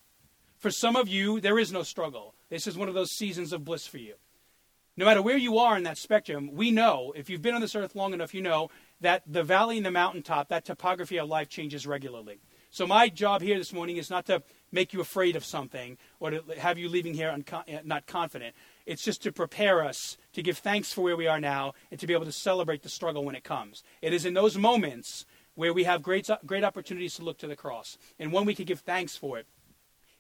[0.57, 2.34] For some of you, there is no struggle.
[2.49, 4.14] This is one of those seasons of bliss for you.
[4.97, 7.74] No matter where you are in that spectrum, we know, if you've been on this
[7.74, 8.70] earth long enough, you know
[9.03, 12.40] that the valley and the mountaintop, that topography of life changes regularly.
[12.70, 14.42] So, my job here this morning is not to
[14.72, 18.57] make you afraid of something or to have you leaving here uncon- uh, not confident.
[18.86, 22.07] It's just to prepare us to give thanks for where we are now and to
[22.07, 23.82] be able to celebrate the struggle when it comes.
[24.00, 27.46] It is in those moments where we have great, uh, great opportunities to look to
[27.46, 27.98] the cross.
[28.18, 29.46] And one we can give thanks for it,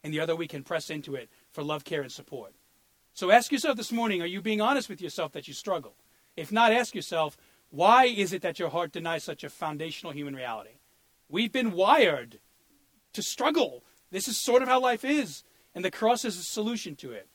[0.04, 2.52] and the other we can press into it for love, care, and support.
[3.14, 5.94] So ask yourself this morning are you being honest with yourself that you struggle?
[6.36, 7.36] If not, ask yourself
[7.72, 10.76] why is it that your heart denies such a foundational human reality?
[11.30, 12.38] We've been wired
[13.14, 13.82] to struggle.
[14.10, 15.42] This is sort of how life is,
[15.74, 17.28] and the cross is a solution to it.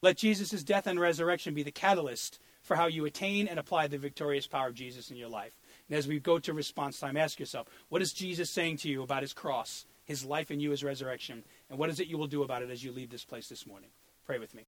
[0.00, 3.98] Let Jesus' death and resurrection be the catalyst for how you attain and apply the
[3.98, 5.52] victorious power of Jesus in your life.
[5.90, 9.02] And as we go to response time, ask yourself, what is Jesus saying to you
[9.02, 12.26] about his cross, his life in you, his resurrection, and what is it you will
[12.26, 13.90] do about it as you leave this place this morning?
[14.24, 14.64] Pray with me.